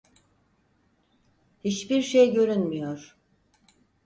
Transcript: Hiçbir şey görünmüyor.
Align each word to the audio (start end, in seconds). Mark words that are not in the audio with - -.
Hiçbir 1.63 2.01
şey 2.01 2.33
görünmüyor. 2.33 3.17